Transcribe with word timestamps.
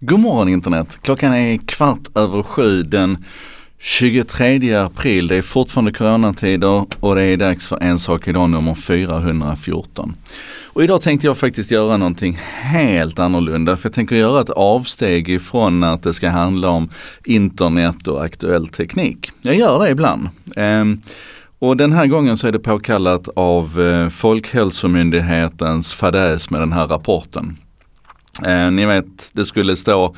God 0.00 0.20
morgon 0.20 0.48
internet! 0.48 0.98
Klockan 1.02 1.34
är 1.34 1.56
kvart 1.56 2.08
över 2.14 2.42
sju 2.42 2.82
den 2.82 3.24
23 3.78 4.74
april. 4.74 5.28
Det 5.28 5.36
är 5.36 5.42
fortfarande 5.42 5.92
coronatider 5.92 6.86
och 7.00 7.14
det 7.14 7.22
är 7.22 7.36
dags 7.36 7.66
för 7.66 7.82
En 7.82 7.98
sak 7.98 8.28
idag 8.28 8.50
nummer 8.50 8.74
414. 8.74 10.14
Och 10.62 10.84
idag 10.84 11.02
tänkte 11.02 11.26
jag 11.26 11.38
faktiskt 11.38 11.70
göra 11.70 11.96
någonting 11.96 12.38
helt 12.60 13.18
annorlunda 13.18 13.76
för 13.76 13.88
jag 13.88 13.94
tänker 13.94 14.16
göra 14.16 14.40
ett 14.40 14.50
avsteg 14.50 15.28
ifrån 15.28 15.84
att 15.84 16.02
det 16.02 16.14
ska 16.14 16.28
handla 16.28 16.68
om 16.68 16.88
internet 17.24 18.08
och 18.08 18.24
aktuell 18.24 18.68
teknik. 18.68 19.30
Jag 19.42 19.54
gör 19.54 19.78
det 19.84 19.90
ibland. 19.90 20.28
Ehm, 20.56 21.00
och 21.58 21.76
den 21.76 21.92
här 21.92 22.06
gången 22.06 22.36
så 22.36 22.46
är 22.46 22.52
det 22.52 22.58
påkallat 22.58 23.28
av 23.36 23.80
eh, 23.80 24.08
Folkhälsomyndighetens 24.08 25.94
fadäs 25.94 26.50
med 26.50 26.60
den 26.60 26.72
här 26.72 26.86
rapporten. 26.86 27.56
Eh, 28.42 28.70
ni 28.70 28.86
vet, 28.86 29.30
det 29.32 29.44
skulle 29.44 29.76
stå 29.76 30.14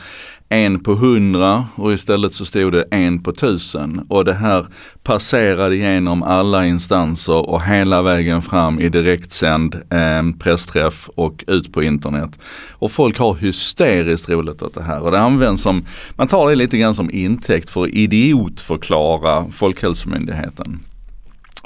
en 0.48 0.78
på 0.78 0.94
hundra 0.94 1.66
och 1.74 1.92
istället 1.92 2.32
så 2.32 2.44
stod 2.44 2.72
det 2.72 2.84
en 2.90 3.22
på 3.22 3.32
tusen. 3.32 4.06
Och 4.08 4.24
det 4.24 4.34
här 4.34 4.66
passerade 5.02 5.76
genom 5.76 6.22
alla 6.22 6.66
instanser 6.66 7.50
och 7.50 7.62
hela 7.62 8.02
vägen 8.02 8.42
fram 8.42 8.80
i 8.80 8.88
direktsänd 8.88 9.74
eh, 9.74 10.38
pressträff 10.38 11.08
och 11.14 11.44
ut 11.46 11.72
på 11.72 11.82
internet. 11.82 12.38
Och 12.70 12.92
folk 12.92 13.18
har 13.18 13.34
hysteriskt 13.34 14.28
roligt 14.28 14.62
åt 14.62 14.74
det 14.74 14.82
här 14.82 15.02
och 15.02 15.10
det 15.10 15.18
används 15.18 15.62
som, 15.62 15.84
man 16.16 16.28
tar 16.28 16.48
det 16.48 16.54
lite 16.54 16.78
grann 16.78 16.94
som 16.94 17.10
intäkt 17.10 17.70
för 17.70 17.84
att 17.84 17.90
idiotförklara 17.90 19.46
Folkhälsomyndigheten. 19.52 20.80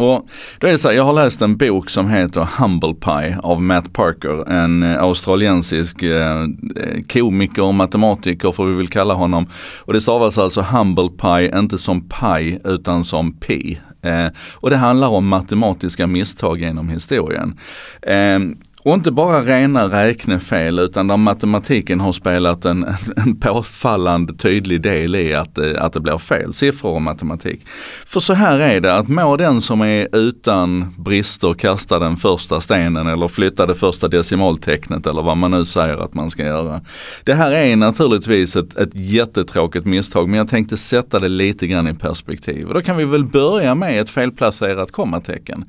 Och 0.00 0.28
då 0.58 0.66
är 0.66 0.72
det 0.72 0.78
så 0.78 0.88
här, 0.88 0.94
jag 0.94 1.04
har 1.04 1.12
läst 1.12 1.42
en 1.42 1.56
bok 1.56 1.90
som 1.90 2.10
heter 2.10 2.48
Humble 2.58 2.94
Pie 2.94 3.38
av 3.42 3.62
Matt 3.62 3.92
Parker, 3.92 4.50
en 4.50 4.82
eh, 4.82 5.02
australiensisk 5.02 6.02
eh, 6.02 6.42
eh, 6.76 7.02
komiker 7.12 7.62
och 7.62 7.74
matematiker 7.74 8.52
får 8.52 8.66
vi 8.66 8.74
väl 8.74 8.88
kalla 8.88 9.14
honom. 9.14 9.46
Och 9.78 9.92
det 9.92 10.00
stavas 10.00 10.38
alltså 10.38 10.62
Humble 10.62 11.08
Pie, 11.08 11.58
inte 11.58 11.78
som 11.78 12.08
pie 12.08 12.60
utan 12.64 13.04
som 13.04 13.32
pi. 13.32 13.80
Eh, 14.02 14.26
och 14.54 14.70
det 14.70 14.76
handlar 14.76 15.08
om 15.08 15.28
matematiska 15.28 16.06
misstag 16.06 16.60
genom 16.60 16.88
historien. 16.88 17.58
Eh, 18.02 18.38
och 18.82 18.94
inte 18.94 19.10
bara 19.10 19.42
rena 19.42 19.84
räknefel 19.88 20.78
utan 20.78 21.06
där 21.06 21.16
matematiken 21.16 22.00
har 22.00 22.12
spelat 22.12 22.64
en, 22.64 22.86
en 23.16 23.40
påfallande 23.40 24.34
tydlig 24.34 24.82
del 24.82 25.14
i 25.14 25.34
att, 25.34 25.54
det, 25.54 25.80
att 25.80 25.92
det 25.92 26.00
blir 26.00 26.18
fel. 26.18 26.52
Siffror 26.52 26.90
och 26.90 27.02
matematik. 27.02 27.60
För 28.06 28.20
så 28.20 28.34
här 28.34 28.58
är 28.58 28.80
det 28.80 28.94
att 28.94 29.08
må 29.08 29.36
den 29.36 29.60
som 29.60 29.80
är 29.80 30.08
utan 30.16 30.94
brister 30.98 31.54
kasta 31.54 31.98
den 31.98 32.16
första 32.16 32.60
stenen 32.60 33.06
eller 33.06 33.28
flytta 33.28 33.66
det 33.66 33.74
första 33.74 34.08
decimaltecknet 34.08 35.06
eller 35.06 35.22
vad 35.22 35.36
man 35.36 35.50
nu 35.50 35.64
säger 35.64 35.96
att 36.04 36.14
man 36.14 36.30
ska 36.30 36.44
göra. 36.44 36.80
Det 37.24 37.34
här 37.34 37.50
är 37.50 37.76
naturligtvis 37.76 38.56
ett, 38.56 38.76
ett 38.76 38.94
jättetråkigt 38.94 39.86
misstag 39.86 40.28
men 40.28 40.38
jag 40.38 40.48
tänkte 40.48 40.76
sätta 40.76 41.18
det 41.18 41.28
lite 41.28 41.66
grann 41.66 41.88
i 41.88 41.94
perspektiv. 41.94 42.68
Och 42.68 42.74
då 42.74 42.80
kan 42.80 42.96
vi 42.96 43.04
väl 43.04 43.24
börja 43.24 43.74
med 43.74 44.00
ett 44.00 44.10
felplacerat 44.10 44.92
kommatecken. 44.92 45.64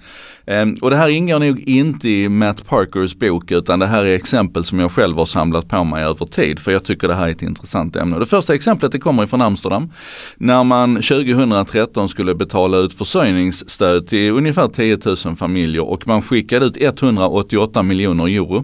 Ehm, 0.45 0.77
och 0.81 0.89
det 0.89 0.95
här 0.95 1.09
ingår 1.09 1.39
nog 1.39 1.59
inte 1.59 2.09
i 2.09 2.29
Matt 2.29 2.67
Walkers 3.01 3.19
bok 3.19 3.51
utan 3.51 3.79
det 3.79 3.87
här 3.87 4.05
är 4.05 4.15
exempel 4.15 4.63
som 4.63 4.79
jag 4.79 4.91
själv 4.91 5.17
har 5.17 5.25
samlat 5.25 5.67
på 5.67 5.83
mig 5.83 6.03
över 6.03 6.25
tid 6.25 6.59
för 6.59 6.71
jag 6.71 6.83
tycker 6.83 7.07
det 7.07 7.15
här 7.15 7.27
är 7.27 7.31
ett 7.31 7.41
intressant 7.41 7.95
ämne. 7.95 8.19
Det 8.19 8.25
första 8.25 8.55
exemplet 8.55 8.91
det 8.91 8.99
kommer 8.99 9.23
ifrån 9.23 9.41
Amsterdam. 9.41 9.91
När 10.37 10.63
man 10.63 10.95
2013 10.95 12.09
skulle 12.09 12.35
betala 12.35 12.77
ut 12.77 12.93
försörjningsstöd 12.93 14.07
till 14.07 14.31
ungefär 14.31 14.67
10 14.67 14.97
000 15.25 15.35
familjer 15.35 15.83
och 15.83 16.07
man 16.07 16.21
skickade 16.21 16.65
ut 16.65 16.77
188 16.77 17.83
miljoner 17.83 18.27
euro 18.27 18.63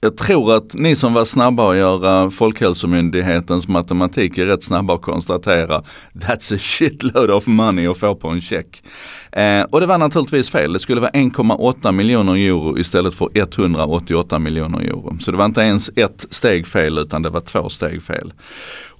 jag 0.00 0.16
tror 0.16 0.56
att 0.56 0.74
ni 0.74 0.96
som 0.96 1.14
var 1.14 1.24
snabba 1.24 1.70
att 1.70 1.76
göra 1.76 2.30
Folkhälsomyndighetens 2.30 3.68
matematik 3.68 4.38
är 4.38 4.46
rätt 4.46 4.62
snabba 4.62 4.94
att 4.94 5.02
konstatera 5.02 5.82
that's 6.14 6.54
a 6.54 6.58
shitload 6.58 7.30
of 7.30 7.46
money 7.46 7.86
att 7.86 7.98
få 7.98 8.14
på 8.14 8.28
en 8.28 8.40
check. 8.40 8.82
Eh, 9.32 9.62
och 9.62 9.80
det 9.80 9.86
var 9.86 9.98
naturligtvis 9.98 10.50
fel. 10.50 10.72
Det 10.72 10.78
skulle 10.78 11.00
vara 11.00 11.10
1,8 11.10 11.92
miljoner 11.92 12.34
euro 12.34 12.78
istället 12.78 13.14
för 13.14 13.28
188 13.34 14.38
miljoner 14.38 14.80
euro. 14.80 15.18
Så 15.20 15.30
det 15.30 15.36
var 15.36 15.44
inte 15.44 15.60
ens 15.60 15.90
ett 15.96 16.26
steg 16.30 16.66
fel 16.66 16.98
utan 16.98 17.22
det 17.22 17.30
var 17.30 17.40
två 17.40 17.68
steg 17.68 18.02
fel. 18.02 18.32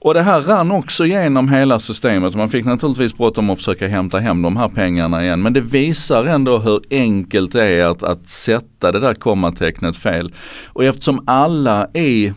Och 0.02 0.14
det 0.14 0.22
här 0.22 0.42
rann 0.42 0.70
också 0.70 1.06
genom 1.06 1.48
hela 1.48 1.78
systemet. 1.78 2.34
Man 2.34 2.48
fick 2.48 2.64
naturligtvis 2.64 3.16
bråttom 3.16 3.50
att 3.50 3.58
försöka 3.58 3.88
hämta 3.88 4.18
hem 4.18 4.42
de 4.42 4.56
här 4.56 4.68
pengarna 4.68 5.24
igen. 5.24 5.42
Men 5.42 5.52
det 5.52 5.60
visar 5.60 6.24
ändå 6.24 6.58
hur 6.58 6.80
enkelt 6.90 7.52
det 7.52 7.64
är 7.64 7.86
att, 7.86 8.02
att 8.02 8.28
sätta 8.28 8.92
det 8.92 9.00
där 9.00 9.14
kommatecknet 9.14 9.96
fel. 9.96 10.32
Och 10.66 10.84
eftersom 10.84 11.22
alla 11.26 11.88
i 11.94 12.32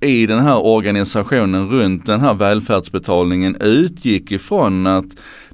i 0.00 0.26
den 0.26 0.38
här 0.38 0.66
organisationen 0.66 1.68
runt 1.68 2.06
den 2.06 2.20
här 2.20 2.34
välfärdsbetalningen 2.34 3.56
utgick 3.60 4.30
ifrån 4.30 4.86
att 4.86 5.06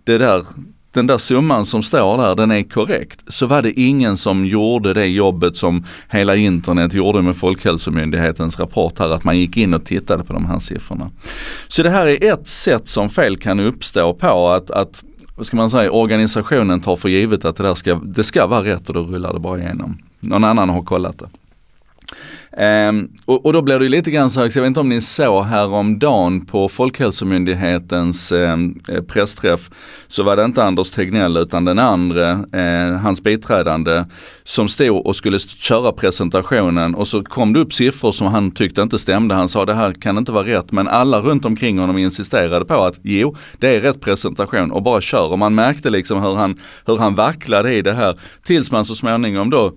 det 0.04 0.18
där 0.18 0.46
den 0.94 1.06
där 1.06 1.18
summan 1.18 1.64
som 1.64 1.82
står 1.82 2.16
där, 2.16 2.34
den 2.34 2.50
är 2.50 2.62
korrekt. 2.62 3.24
Så 3.28 3.46
var 3.46 3.62
det 3.62 3.80
ingen 3.80 4.16
som 4.16 4.46
gjorde 4.46 4.94
det 4.94 5.06
jobbet 5.06 5.56
som 5.56 5.84
hela 6.08 6.36
internet 6.36 6.94
gjorde 6.94 7.22
med 7.22 7.36
Folkhälsomyndighetens 7.36 8.58
rapport 8.58 8.98
här, 8.98 9.08
att 9.08 9.24
man 9.24 9.38
gick 9.38 9.56
in 9.56 9.74
och 9.74 9.84
tittade 9.84 10.24
på 10.24 10.32
de 10.32 10.46
här 10.46 10.58
siffrorna. 10.58 11.10
Så 11.68 11.82
det 11.82 11.90
här 11.90 12.06
är 12.06 12.32
ett 12.32 12.46
sätt 12.46 12.88
som 12.88 13.08
fel 13.08 13.36
kan 13.36 13.60
uppstå 13.60 14.14
på 14.14 14.48
att, 14.48 14.70
att 14.70 15.04
vad 15.36 15.46
ska 15.46 15.56
man 15.56 15.70
säga, 15.70 15.90
organisationen 15.90 16.80
tar 16.80 16.96
för 16.96 17.08
givet 17.08 17.44
att 17.44 17.56
det 17.56 17.62
där 17.62 17.74
ska, 17.74 17.94
det 17.94 18.24
ska 18.24 18.46
vara 18.46 18.64
rätt 18.64 18.88
och 18.88 18.94
då 18.94 19.02
rullar 19.02 19.32
det 19.32 19.40
bara 19.40 19.58
igenom. 19.58 19.98
Någon 20.20 20.44
annan 20.44 20.68
har 20.68 20.82
kollat 20.82 21.18
det. 21.18 21.28
Um, 22.56 23.08
och, 23.24 23.46
och, 23.46 23.52
då 23.52 23.62
blir 23.62 23.78
det 23.78 23.88
lite 23.88 24.10
grann 24.10 24.30
så 24.30 24.40
här, 24.40 24.52
jag 24.54 24.62
vet 24.62 24.66
inte 24.66 24.80
om 24.80 24.88
ni 24.88 25.00
såg 25.00 25.44
häromdagen 25.44 26.46
på 26.46 26.68
Folkhälsomyndighetens 26.68 28.32
um, 28.32 28.80
pressträff 29.08 29.70
så 30.08 30.22
var 30.22 30.36
det 30.36 30.44
inte 30.44 30.64
Anders 30.64 30.90
Tegnell 30.90 31.36
utan 31.36 31.64
den 31.64 31.78
andra, 31.78 32.32
uh, 32.32 32.60
eh, 32.60 32.96
hans 32.96 33.22
biträdande, 33.22 34.04
som 34.44 34.68
stod 34.68 35.06
och 35.06 35.16
skulle 35.16 35.38
köra 35.38 35.92
presentationen 35.92 36.94
och 36.94 37.08
så 37.08 37.24
kom 37.24 37.52
det 37.52 37.60
upp 37.60 37.72
siffror 37.72 38.12
som 38.12 38.26
han 38.26 38.50
tyckte 38.50 38.82
inte 38.82 38.98
stämde. 38.98 39.34
Han 39.34 39.48
sa 39.48 39.64
det 39.64 39.74
här 39.74 39.92
kan 39.92 40.18
inte 40.18 40.32
vara 40.32 40.46
rätt 40.46 40.72
men 40.72 40.88
alla 40.88 41.20
runt 41.20 41.44
omkring 41.44 41.78
honom 41.78 41.98
insisterade 41.98 42.64
på 42.64 42.74
att 42.74 42.98
jo, 43.02 43.36
det 43.58 43.76
är 43.76 43.80
rätt 43.80 44.00
presentation 44.00 44.70
och 44.70 44.82
bara 44.82 45.00
kör. 45.00 45.32
Och 45.32 45.38
man 45.38 45.54
märkte 45.54 45.90
liksom 45.90 46.22
hur 46.22 46.34
han, 46.34 46.60
hur 46.86 46.96
han 46.96 47.14
vacklade 47.14 47.74
i 47.74 47.82
det 47.82 47.92
här 47.92 48.18
tills 48.44 48.70
man 48.70 48.84
så 48.84 48.94
småningom 48.94 49.50
då 49.50 49.72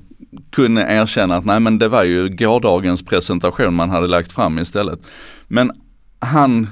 kunde 0.52 0.82
erkänna 0.82 1.36
att 1.36 1.46
nej 1.46 1.60
men 1.60 1.80
det 1.80 1.88
var 1.88 2.04
ju 2.04 2.30
gårdagens 2.68 3.04
presentation 3.04 3.74
man 3.74 3.90
hade 3.90 4.08
lagt 4.08 4.32
fram 4.32 4.60
istället. 4.60 5.00
Men 5.48 5.72
han 6.20 6.68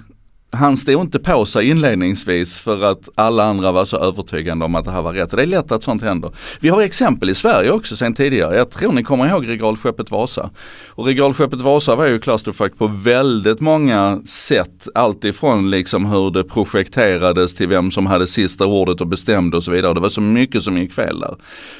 han 0.55 0.77
stod 0.77 1.01
inte 1.01 1.19
på 1.19 1.45
sig 1.45 1.69
inledningsvis 1.69 2.59
för 2.59 2.83
att 2.83 3.09
alla 3.15 3.43
andra 3.43 3.71
var 3.71 3.85
så 3.85 3.97
övertygande 3.97 4.65
om 4.65 4.75
att 4.75 4.85
det 4.85 4.91
här 4.91 5.01
var 5.01 5.13
rätt. 5.13 5.31
Det 5.31 5.41
är 5.41 5.45
lätt 5.45 5.71
att 5.71 5.83
sånt 5.83 6.01
händer. 6.01 6.31
Vi 6.59 6.69
har 6.69 6.81
exempel 6.81 7.29
i 7.29 7.35
Sverige 7.35 7.71
också 7.71 7.95
sen 7.95 8.13
tidigare. 8.13 8.55
Jag 8.57 8.69
tror 8.69 8.91
ni 8.91 9.03
kommer 9.03 9.27
ihåg 9.27 9.47
regalskeppet 9.47 10.11
Vasa. 10.11 10.49
Och 10.87 11.05
regalskeppet 11.05 11.61
Vasa 11.61 11.95
var 11.95 12.05
ju 12.05 12.19
clusterfuck 12.19 12.77
på 12.77 12.87
väldigt 12.87 13.61
många 13.61 14.21
sätt. 14.25 14.87
Alltifrån 14.95 15.69
liksom 15.69 16.05
hur 16.05 16.31
det 16.31 16.43
projekterades 16.43 17.55
till 17.55 17.67
vem 17.67 17.91
som 17.91 18.05
hade 18.05 18.27
sista 18.27 18.65
ordet 18.65 19.01
och 19.01 19.07
bestämde 19.07 19.57
och 19.57 19.63
så 19.63 19.71
vidare. 19.71 19.93
Det 19.93 19.99
var 19.99 20.09
så 20.09 20.21
mycket 20.21 20.63
som 20.63 20.77
gick 20.77 20.93
fel 20.93 21.19
där. 21.19 21.35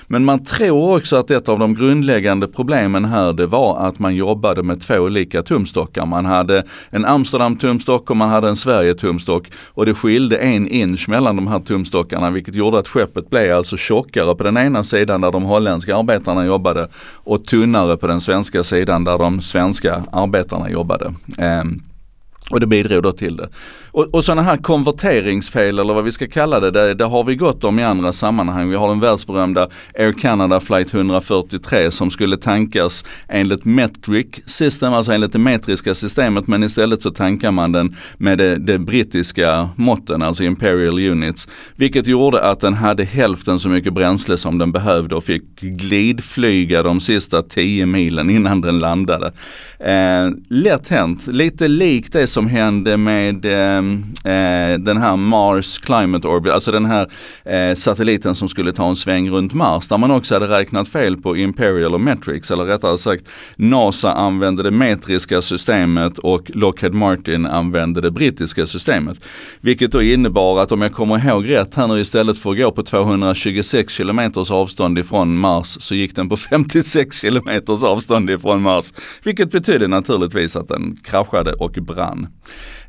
Men 0.08 0.26
man 0.26 0.44
tror 0.44 0.98
också 0.98 1.16
att 1.16 1.32
ett 1.32 1.50
av 1.50 1.60
de 1.60 1.76
grundläggande 1.76 2.48
problemen 2.48 3.06
här 3.06 3.34
det 3.34 3.48
var 3.48 3.88
att 3.88 4.00
man 4.00 4.16
jobbade 4.16 4.64
med 4.64 4.82
två 4.82 4.96
olika 4.96 5.44
tumstockar. 5.44 6.06
Man 6.06 6.26
hade 6.26 6.64
en 6.90 7.06
Amsterdam 7.06 7.56
tumstock 7.56 8.10
och 8.10 8.18
man 8.18 8.30
hade 8.30 8.48
en 8.48 8.56
Sverige-tumstock 8.66 9.52
och 9.68 9.86
det 9.86 9.94
skilde 9.94 10.38
en 10.38 10.68
inch 10.68 11.10
mellan 11.10 11.36
de 11.36 11.48
här 11.48 11.60
tumstockarna 11.60 12.30
vilket 12.30 12.56
gjorde 12.56 12.80
att 12.80 12.88
skeppet 12.88 13.30
blev 13.30 13.58
alltså 13.58 13.78
tjockare 13.78 14.36
på 14.36 14.44
den 14.44 14.58
ena 14.58 14.84
sidan 14.84 15.22
där 15.22 15.32
de 15.32 15.44
holländska 15.44 15.98
arbetarna 15.98 16.46
jobbade 16.46 16.90
och 17.24 17.46
tunnare 17.46 17.98
på 17.98 18.08
den 18.08 18.22
svenska 18.22 18.64
sidan 18.64 19.04
där 19.04 19.18
de 19.18 19.42
svenska 19.42 20.04
arbetarna 20.12 20.70
jobbade. 20.70 21.14
Um, 21.38 21.82
och 22.50 22.60
det 22.60 22.68
bidrog 22.68 23.04
då 23.04 23.12
till 23.12 23.38
det. 23.38 23.50
Och, 23.92 24.16
och 24.16 24.24
sådana 24.24 24.42
här 24.42 24.58
konverteringsfel 24.58 25.80
eller 25.80 25.94
vad 25.94 26.04
vi 26.04 26.12
ska 26.12 26.28
kalla 26.28 26.60
det, 26.60 26.72
det, 26.72 26.94
det, 26.94 27.06
har 27.06 27.24
vi 27.24 27.36
gått 27.36 27.64
om 27.64 27.80
i 27.80 27.84
andra 27.84 28.14
sammanhang. 28.14 28.70
Vi 28.70 28.76
har 28.76 28.88
den 28.88 29.00
världsberömda 29.00 29.70
Air 30.00 30.12
Canada 30.12 30.60
flight 30.60 30.94
143 30.94 31.92
som 31.92 32.12
skulle 32.12 32.38
tankas 32.38 33.06
enligt 33.28 33.66
metric 33.66 34.28
system, 34.46 34.94
alltså 34.94 35.12
enligt 35.12 35.34
det 35.34 35.40
metriska 35.40 35.96
systemet 35.96 36.48
men 36.48 36.64
istället 36.64 37.02
så 37.02 37.12
tankar 37.12 37.52
man 37.52 37.72
den 37.72 37.96
med 38.18 38.38
det, 38.38 38.56
det 38.56 38.80
brittiska 38.80 39.70
måtten, 39.76 40.22
alltså 40.22 40.44
Imperial 40.44 41.00
Units. 41.00 41.48
Vilket 41.76 42.08
gjorde 42.08 42.42
att 42.42 42.60
den 42.60 42.74
hade 42.74 43.04
hälften 43.04 43.60
så 43.60 43.70
mycket 43.70 43.94
bränsle 43.94 44.38
som 44.38 44.58
den 44.58 44.72
behövde 44.72 45.16
och 45.16 45.24
fick 45.24 45.60
glidflyga 45.60 46.84
de 46.84 47.00
sista 47.00 47.42
10 47.42 47.86
milen 47.86 48.30
innan 48.30 48.62
den 48.62 48.80
landade. 48.80 49.32
Eh, 49.80 50.30
lätt 50.50 50.88
hänt, 50.88 51.28
lite 51.28 51.68
likt 51.68 52.14
det 52.14 52.28
som 52.36 52.48
hände 52.48 52.98
med 52.98 53.46
ehm, 53.46 54.04
eh, 54.24 54.80
den 54.80 54.98
här 54.98 55.16
Mars 55.16 55.78
Climate 55.80 56.28
Orbit, 56.28 56.54
alltså 56.54 56.72
den 56.72 56.86
här 56.86 57.08
eh, 57.46 57.76
satelliten 57.76 58.36
som 58.36 58.50
skulle 58.50 58.74
ta 58.74 58.90
en 58.90 58.96
sväng 58.96 59.30
runt 59.30 59.54
Mars, 59.54 59.88
där 59.88 59.98
man 59.98 60.12
också 60.12 60.34
hade 60.34 60.48
räknat 60.48 60.88
fel 60.88 61.18
på 61.18 61.38
Imperial 61.38 61.94
och 61.94 62.02
Metrics, 62.02 62.52
eller 62.52 62.66
rättare 62.66 62.98
sagt 62.98 63.30
NASA 63.56 64.14
använde 64.14 64.64
det 64.64 64.72
metriska 64.72 65.42
systemet 65.42 66.18
och 66.18 66.52
Lockheed 66.54 66.94
Martin 66.94 67.46
använde 67.46 68.02
det 68.02 68.12
brittiska 68.12 68.66
systemet. 68.66 69.18
Vilket 69.62 69.92
då 69.92 70.02
innebar 70.02 70.62
att 70.62 70.72
om 70.72 70.82
jag 70.82 70.94
kommer 70.94 71.28
ihåg 71.28 71.50
rätt 71.50 71.76
här 71.76 71.88
nu 71.88 72.00
istället 72.00 72.38
för 72.38 72.52
att 72.52 72.58
gå 72.58 72.72
på 72.72 72.84
226 72.84 73.94
kilometers 73.94 74.52
avstånd 74.52 75.00
ifrån 75.00 75.38
Mars 75.38 75.78
så 75.80 75.96
gick 75.96 76.16
den 76.16 76.30
på 76.30 76.38
56 76.38 77.22
kilometers 77.22 77.84
avstånd 77.84 78.30
ifrån 78.30 78.62
Mars. 78.62 78.94
Vilket 79.24 79.52
betydde 79.52 79.88
naturligtvis 79.88 80.56
att 80.56 80.68
den 80.68 80.98
kraschade 81.04 81.54
och 81.54 81.72
brann. 81.72 82.25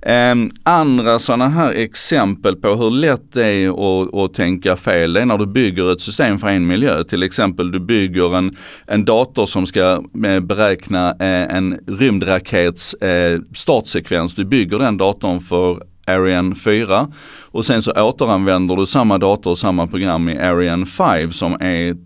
Ehm, 0.03 0.51
andra 0.63 1.19
sådana 1.19 1.49
här 1.49 1.73
exempel 1.73 2.57
på 2.57 2.75
hur 2.75 2.91
lätt 2.91 3.33
det 3.33 3.47
är 3.47 3.69
att, 3.69 4.15
att 4.15 4.35
tänka 4.35 4.77
fel, 4.77 5.13
det 5.13 5.21
är 5.21 5.27
när 5.27 5.39
du 5.39 5.47
bygger 5.47 5.93
ett 5.93 6.01
system 6.01 6.39
för 6.39 6.49
en 6.49 6.67
miljö. 6.67 7.05
Till 7.05 7.23
exempel 7.23 7.71
du 7.71 7.81
bygger 7.81 8.37
en, 8.37 8.57
en 8.87 9.05
dator 9.05 9.47
som 9.47 9.67
ska 9.67 10.05
eh, 10.27 10.41
beräkna 10.41 11.11
eh, 11.11 11.57
en 11.57 11.79
rymdrakets 11.87 12.95
eh, 12.95 13.41
startsekvens. 13.55 14.35
Du 14.35 14.45
bygger 14.45 14.79
den 14.79 14.97
datorn 14.97 15.41
för 15.41 15.83
Ariane 16.07 16.55
4 16.55 17.09
och 17.43 17.65
sen 17.65 17.83
så 17.83 17.93
återanvänder 17.93 18.77
du 18.77 18.87
samma 18.87 19.19
dator 19.19 19.51
och 19.51 19.59
samma 19.59 19.87
program 19.87 20.29
i 20.29 20.39
Ariane 20.39 20.87
5 20.87 21.33
som 21.33 21.53
är 21.53 21.97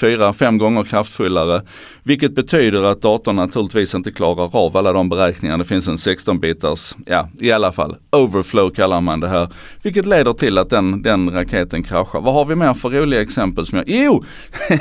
fyra, 0.00 0.32
fem 0.32 0.58
gånger 0.58 0.84
kraftfullare. 0.84 1.62
Vilket 2.02 2.34
betyder 2.34 2.82
att 2.82 3.02
datorn 3.02 3.36
naturligtvis 3.36 3.94
inte 3.94 4.10
klarar 4.10 4.56
av 4.56 4.76
alla 4.76 4.92
de 4.92 5.08
beräkningarna. 5.08 5.58
Det 5.58 5.68
finns 5.68 5.88
en 5.88 5.96
16-bitars, 5.96 6.96
ja 7.06 7.28
i 7.40 7.52
alla 7.52 7.72
fall, 7.72 7.96
overflow 8.12 8.70
kallar 8.70 9.00
man 9.00 9.20
det 9.20 9.28
här. 9.28 9.48
Vilket 9.82 10.06
leder 10.06 10.32
till 10.32 10.58
att 10.58 10.70
den, 10.70 11.02
den 11.02 11.30
raketen 11.30 11.82
kraschar. 11.82 12.20
Vad 12.20 12.34
har 12.34 12.44
vi 12.44 12.54
mer 12.54 12.74
för 12.74 12.90
roliga 12.90 13.20
exempel 13.20 13.66
som 13.66 13.78
jag, 13.78 13.88
jo! 13.88 14.24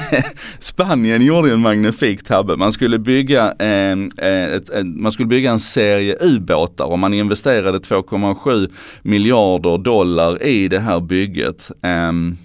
Spanien 0.60 1.21
gjorde 1.21 1.53
en 1.53 1.60
magnifik 1.60 2.24
tabbe. 2.24 2.56
Man 2.56 2.71
skulle 2.71 3.00
bygga 3.00 3.51
en, 3.51 4.12
eh, 4.18 4.44
ett, 4.44 4.69
ett, 4.69 4.86
man 4.86 5.12
skulle 5.12 5.27
bygga 5.27 5.51
en 5.51 5.60
serie 5.60 6.18
ubåtar 6.21 6.86
och 6.86 7.00
man 7.00 7.13
investerade 7.13 7.77
2,7 7.80 8.71
miljarder 9.01 9.77
dollar 9.77 10.44
i 10.44 10.68
det 10.68 10.80
här 10.80 11.00
bygget. 11.00 11.71
Um, 11.81 12.38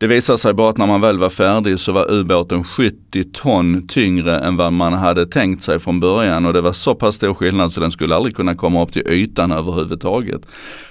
det 0.00 0.06
visade 0.06 0.38
sig 0.38 0.54
bara 0.54 0.70
att 0.70 0.76
när 0.76 0.86
man 0.86 1.00
väl 1.00 1.18
var 1.18 1.30
färdig 1.30 1.80
så 1.80 1.92
var 1.92 2.10
ubåten 2.10 2.64
70 2.64 3.24
ton 3.32 3.86
tyngre 3.88 4.38
än 4.38 4.56
vad 4.56 4.72
man 4.72 4.92
hade 4.92 5.26
tänkt 5.26 5.62
sig 5.62 5.78
från 5.78 6.00
början 6.00 6.46
och 6.46 6.52
det 6.52 6.60
var 6.60 6.72
så 6.72 6.94
pass 6.94 7.14
stor 7.14 7.34
skillnad 7.34 7.72
så 7.72 7.80
den 7.80 7.90
skulle 7.90 8.14
aldrig 8.14 8.36
kunna 8.36 8.54
komma 8.54 8.82
upp 8.82 8.92
till 8.92 9.08
ytan 9.08 9.52
överhuvudtaget. 9.52 10.46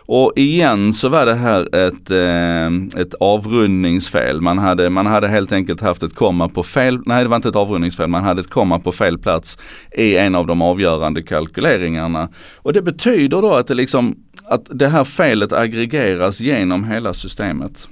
Och 0.05 0.33
igen 0.35 0.93
så 0.93 1.09
var 1.09 1.25
det 1.25 1.35
här 1.35 1.75
ett, 1.75 2.11
eh, 2.11 3.01
ett 3.01 3.13
avrundningsfel. 3.19 4.41
Man 4.41 4.57
hade, 4.57 4.89
man 4.89 5.05
hade 5.05 5.27
helt 5.27 5.51
enkelt 5.51 5.81
haft 5.81 6.03
ett 6.03 6.15
komma 6.15 6.49
på 6.49 6.63
fel, 6.63 6.99
nej 7.05 7.23
det 7.23 7.29
var 7.29 7.35
inte 7.35 7.49
ett 7.49 7.55
avrundningsfel, 7.55 8.07
man 8.07 8.23
hade 8.23 8.41
ett 8.41 8.49
komma 8.49 8.79
på 8.79 8.91
fel 8.91 9.17
plats 9.17 9.57
i 9.97 10.17
en 10.17 10.35
av 10.35 10.47
de 10.47 10.61
avgörande 10.61 11.21
kalkyleringarna. 11.21 12.29
Och 12.55 12.73
det 12.73 12.81
betyder 12.81 13.41
då 13.41 13.53
att 13.53 13.67
det 13.67 13.75
liksom, 13.75 14.15
att 14.45 14.65
det 14.69 14.87
här 14.87 15.03
felet 15.03 15.53
aggregeras 15.53 16.39
genom 16.39 16.83
hela 16.83 17.13
systemet. 17.13 17.87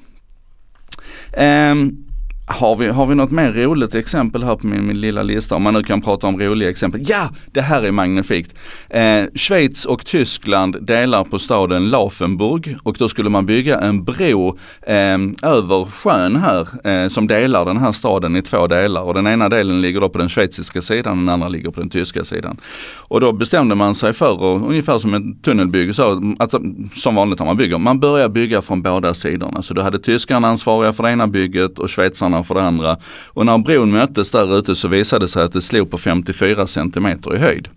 Um, 1.35 2.06
har 2.49 2.75
vi, 2.75 2.87
har 2.87 3.05
vi 3.05 3.15
något 3.15 3.31
mer 3.31 3.51
roligt 3.51 3.95
exempel 3.95 4.43
här 4.43 4.55
på 4.55 4.67
min, 4.67 4.87
min 4.87 5.01
lilla 5.01 5.23
lista? 5.23 5.55
Om 5.55 5.63
man 5.63 5.73
nu 5.73 5.83
kan 5.83 6.01
prata 6.01 6.27
om 6.27 6.39
roliga 6.39 6.69
exempel. 6.69 7.01
Ja, 7.07 7.29
det 7.51 7.61
här 7.61 7.83
är 7.83 7.91
magnifikt. 7.91 8.55
Eh, 8.89 9.23
Schweiz 9.35 9.85
och 9.85 10.05
Tyskland 10.05 10.77
delar 10.81 11.23
på 11.23 11.39
staden 11.39 11.89
Laufenburg 11.89 12.77
och 12.83 12.95
då 12.99 13.09
skulle 13.09 13.29
man 13.29 13.45
bygga 13.45 13.79
en 13.79 14.03
bro 14.03 14.57
eh, 14.81 15.17
över 15.43 15.91
sjön 15.91 16.35
här 16.35 16.87
eh, 16.87 17.07
som 17.07 17.27
delar 17.27 17.65
den 17.65 17.77
här 17.77 17.91
staden 17.91 18.35
i 18.35 18.41
två 18.41 18.67
delar 18.67 19.01
och 19.01 19.13
den 19.13 19.27
ena 19.27 19.49
delen 19.49 19.81
ligger 19.81 20.01
då 20.01 20.09
på 20.09 20.17
den 20.17 20.29
schweiziska 20.29 20.81
sidan 20.81 21.11
och 21.11 21.17
den 21.17 21.29
andra 21.29 21.47
ligger 21.47 21.71
på 21.71 21.79
den 21.79 21.89
tyska 21.89 22.23
sidan. 22.23 22.57
Och 22.97 23.21
då 23.21 23.33
bestämde 23.33 23.75
man 23.75 23.95
sig 23.95 24.13
för, 24.13 24.41
och, 24.41 24.69
ungefär 24.69 24.97
som 24.97 25.13
ett 25.13 25.43
tunnelbygge, 25.43 25.93
så, 25.93 26.35
alltså, 26.39 26.61
som 26.95 27.15
vanligt 27.15 27.39
när 27.39 27.45
man 27.45 27.57
bygger, 27.57 27.77
man 27.77 27.99
börjar 27.99 28.29
bygga 28.29 28.61
från 28.61 28.81
båda 28.81 29.13
sidorna. 29.13 29.61
Så 29.61 29.73
då 29.73 29.81
hade 29.81 29.99
tyskarna 29.99 30.47
ansvariga 30.47 30.93
för 30.93 31.03
det 31.03 31.09
ena 31.09 31.27
bygget 31.27 31.79
och 31.79 31.91
schweizarna 31.91 32.36
ena 32.37 32.43
för 32.43 32.55
det 32.55 32.61
andra. 32.61 32.97
Och 33.27 33.45
när 33.45 33.57
bron 33.57 33.91
möttes 33.91 34.31
där 34.31 34.59
ute 34.59 34.75
så 34.75 34.87
visade 34.87 35.25
det 35.25 35.29
sig 35.29 35.43
att 35.43 35.53
det 35.53 35.61
slog 35.61 35.91
på 35.91 35.97
54 35.97 36.67
centimeter 36.67 37.35
i 37.35 37.37
höjd. 37.37 37.67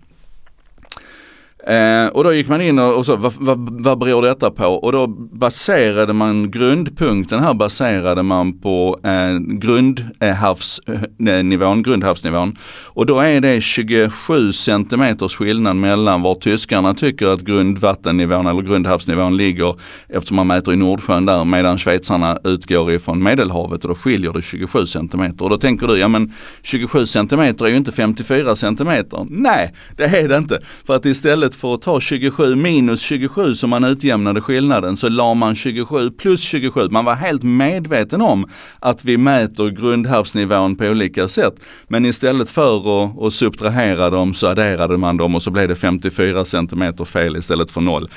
Eh, 1.67 2.07
och 2.07 2.23
då 2.23 2.33
gick 2.33 2.47
man 2.47 2.61
in 2.61 2.79
och, 2.79 2.97
och 2.97 3.05
så, 3.05 3.15
vad, 3.15 3.33
vad, 3.39 3.83
vad 3.83 3.97
beror 3.97 4.21
detta 4.21 4.51
på? 4.51 4.65
Och 4.65 4.91
då 4.91 5.07
baserade 5.07 6.13
man 6.13 6.51
grundpunkten 6.51 7.39
här 7.39 7.53
baserade 7.53 8.23
man 8.23 8.59
på 8.59 8.99
eh, 9.03 9.37
grundhavsnivån, 9.39 11.17
eh, 11.27 11.77
eh 11.77 11.81
grundhavsnivån. 11.81 12.55
Och 12.85 13.05
då 13.05 13.19
är 13.19 13.41
det 13.41 13.61
27 13.61 14.51
centimeters 14.51 15.35
skillnad 15.35 15.75
mellan 15.75 16.21
var 16.21 16.35
tyskarna 16.35 16.93
tycker 16.93 17.27
att 17.27 17.41
grundvattennivån 17.41 18.47
eller 18.47 18.61
grundhavsnivån 18.61 19.37
ligger 19.37 19.75
eftersom 20.09 20.35
man 20.35 20.47
mäter 20.47 20.73
i 20.73 20.77
Nordsjön 20.77 21.25
där 21.25 21.43
medan 21.43 21.77
schweizarna 21.77 22.39
utgår 22.43 22.91
ifrån 22.91 23.23
medelhavet 23.23 23.83
och 23.83 23.89
då 23.89 23.95
skiljer 23.95 24.33
det 24.33 24.41
27 24.41 24.85
centimeter. 24.85 25.43
Och 25.43 25.49
då 25.49 25.57
tänker 25.57 25.87
du, 25.87 25.97
ja 25.97 26.07
men 26.07 26.33
27 26.61 27.05
centimeter 27.05 27.65
är 27.65 27.69
ju 27.69 27.77
inte 27.77 27.91
54 27.91 28.55
centimeter. 28.55 29.25
Nej, 29.29 29.73
det 29.97 30.03
är 30.03 30.27
det 30.27 30.37
inte. 30.37 30.61
För 30.85 30.95
att 30.95 31.05
istället 31.05 31.50
istället 31.51 31.61
för 31.61 31.73
att 31.73 31.81
ta 31.81 31.99
27 31.99 32.55
minus 32.55 33.01
27 33.01 33.55
som 33.55 33.69
man 33.69 33.83
utjämnade 33.83 34.41
skillnaden 34.41 34.97
så 34.97 35.09
la 35.09 35.33
man 35.33 35.55
27 35.55 36.11
plus 36.11 36.41
27. 36.41 36.89
Man 36.89 37.05
var 37.05 37.15
helt 37.15 37.43
medveten 37.43 38.21
om 38.21 38.47
att 38.81 39.05
vi 39.05 39.17
mäter 39.17 39.69
grundhavsnivån 39.69 40.75
på 40.75 40.85
olika 40.85 41.27
sätt. 41.27 41.53
Men 41.89 42.05
istället 42.05 42.49
för 42.49 42.77
att, 42.77 43.21
att 43.21 43.33
subtrahera 43.33 44.09
dem 44.09 44.33
så 44.33 44.47
adderade 44.47 44.97
man 44.97 45.17
dem 45.17 45.35
och 45.35 45.43
så 45.43 45.51
blev 45.51 45.67
det 45.67 45.75
54 45.75 46.45
cm 46.45 47.05
fel 47.05 47.37
istället 47.37 47.71
för 47.71 47.81
0. 47.81 48.09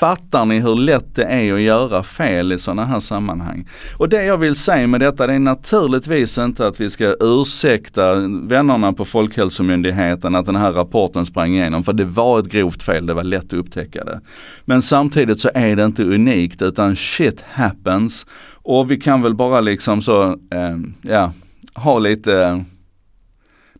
Fattar 0.00 0.44
ni 0.44 0.60
hur 0.60 0.76
lätt 0.76 1.14
det 1.14 1.24
är 1.24 1.54
att 1.54 1.60
göra 1.60 2.02
fel 2.02 2.52
i 2.52 2.58
sådana 2.58 2.84
här 2.84 3.00
sammanhang? 3.00 3.68
Och 3.98 4.08
det 4.08 4.24
jag 4.24 4.38
vill 4.38 4.54
säga 4.54 4.86
med 4.86 5.00
detta 5.00 5.26
det 5.26 5.32
är 5.32 5.38
naturligtvis 5.38 6.38
inte 6.38 6.66
att 6.66 6.80
vi 6.80 6.90
ska 6.90 7.16
ursäkta 7.20 8.14
vännerna 8.42 8.92
på 8.92 9.04
Folkhälsomyndigheten 9.04 10.34
att 10.34 10.46
den 10.46 10.56
här 10.56 10.72
rapporten 10.72 11.26
sprang 11.26 11.54
igenom. 11.54 11.84
För 11.84 11.92
det 11.92 12.04
var 12.04 12.40
ett 12.40 12.48
grovt 12.48 12.82
fel, 12.82 13.06
det 13.06 13.14
var 13.14 13.24
lätt 13.24 13.44
att 13.44 13.52
upptäcka 13.52 14.04
det. 14.04 14.20
Men 14.64 14.82
samtidigt 14.82 15.40
så 15.40 15.50
är 15.54 15.76
det 15.76 15.84
inte 15.84 16.04
unikt 16.04 16.62
utan 16.62 16.96
shit 16.96 17.44
happens. 17.50 18.26
Och 18.52 18.90
vi 18.90 18.96
kan 18.96 19.22
väl 19.22 19.34
bara 19.34 19.60
liksom 19.60 20.02
så, 20.02 20.22
eh, 20.32 20.76
ja, 21.02 21.32
ha 21.74 21.98
lite 21.98 22.64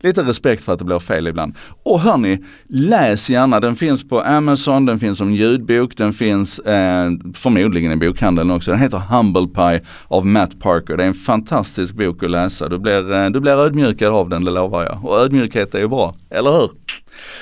lite 0.01 0.23
respekt 0.23 0.63
för 0.63 0.73
att 0.73 0.79
det 0.79 0.85
blir 0.85 0.99
fel 0.99 1.27
ibland. 1.27 1.55
Och 1.83 1.99
hörni, 1.99 2.43
läs 2.67 3.29
gärna. 3.29 3.59
Den 3.59 3.75
finns 3.75 4.09
på 4.09 4.21
Amazon, 4.21 4.85
den 4.85 4.99
finns 4.99 5.17
som 5.17 5.33
ljudbok, 5.33 5.97
den 5.97 6.13
finns 6.13 6.59
eh, 6.59 7.11
förmodligen 7.33 7.91
i 7.91 7.95
bokhandeln 7.95 8.51
också. 8.51 8.71
Den 8.71 8.79
heter 8.79 8.97
Humble 8.97 9.47
Pie 9.47 9.81
av 10.07 10.25
Matt 10.25 10.59
Parker. 10.59 10.97
Det 10.97 11.03
är 11.03 11.07
en 11.07 11.13
fantastisk 11.13 11.95
bok 11.95 12.23
att 12.23 12.31
läsa. 12.31 12.69
Du 12.69 12.77
blir, 12.79 13.13
eh, 13.13 13.29
du 13.29 13.39
blir 13.39 13.51
ödmjukad 13.51 14.13
av 14.13 14.29
den, 14.29 14.45
det 14.45 14.51
lovar 14.51 14.83
jag. 14.83 15.05
Och 15.05 15.19
ödmjukhet 15.19 15.75
är 15.75 15.79
ju 15.79 15.87
bra, 15.87 16.15
eller 16.29 16.51
hur? 16.51 16.69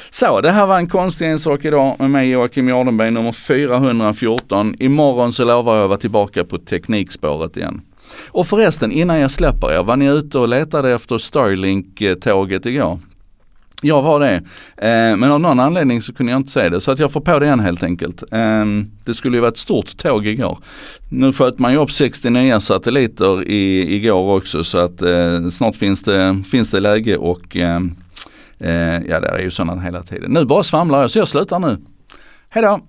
Så, 0.10 0.42
det 0.42 0.52
här 0.52 0.68
var 0.68 0.78
en 0.78 0.88
konstig 0.88 1.28
en 1.28 1.40
sak 1.40 1.66
idag 1.66 1.96
med 2.00 2.10
mig 2.10 2.30
Joakim 2.30 2.68
Jardenberg 2.68 3.12
nummer 3.12 3.32
414. 3.32 4.76
Imorgon 4.80 5.34
så 5.34 5.46
lovar 5.46 5.76
jag 5.76 5.84
att 5.84 5.90
vara 5.90 6.00
tillbaka 6.00 6.44
på 6.44 6.58
teknikspåret 6.58 7.58
igen. 7.58 7.82
Och 8.28 8.48
förresten, 8.48 8.92
innan 8.92 9.20
jag 9.20 9.32
släpper 9.32 9.74
er, 9.74 9.84
var 9.84 9.96
ni 9.96 10.06
ute 10.06 10.40
och 10.40 10.48
letade 10.48 10.92
efter 10.92 11.18
Starlink-tåget 11.18 12.66
igår? 12.66 13.00
Jag 13.82 14.02
var 14.02 14.20
det. 14.20 14.36
Eh, 14.78 15.18
men 15.18 15.24
av 15.24 15.40
någon 15.40 15.60
anledning 15.60 16.02
så 16.02 16.14
kunde 16.14 16.32
jag 16.32 16.40
inte 16.40 16.52
se 16.52 16.70
det 16.70 16.82
så 16.82 16.92
att 16.92 17.00
jag 17.00 17.12
får 17.12 17.22
på 17.22 17.40
det 17.40 17.46
igen 17.46 17.60
helt 17.60 17.84
enkelt. 17.84 18.24
Eh, 18.32 18.66
det 19.06 19.14
skulle 19.14 19.38
ju 19.38 19.42
vara 19.42 19.52
ett 19.52 19.58
stort 19.58 19.98
tåg 19.98 20.28
igår. 20.28 20.60
Nu 21.10 21.34
sköt 21.34 21.60
man 21.60 21.72
ju 21.72 21.78
upp 21.78 21.92
60 21.92 22.30
nya 22.30 22.60
satelliter 22.60 23.48
i, 23.48 23.96
igår 23.96 24.38
också 24.38 24.64
så 24.64 24.78
att 24.78 25.02
eh, 25.02 25.50
snart 25.50 25.76
finns 25.76 26.02
det, 26.02 26.44
finns 26.52 26.70
det 26.70 26.80
läge 26.80 27.18
och 27.18 27.58
eh, 27.58 27.82
eh, 28.60 29.02
ja 29.08 29.20
det 29.20 29.28
är 29.28 29.40
ju 29.40 29.52
sådana 29.52 29.82
hela 29.82 30.04
tiden. 30.04 30.32
Nu 30.32 30.46
bara 30.46 30.64
svamlar 30.64 31.02
jag 31.02 31.12
så 31.12 31.20
jag 31.20 31.28
slutar 31.28 31.60
nu. 31.60 31.78
Hejdå! 32.50 32.80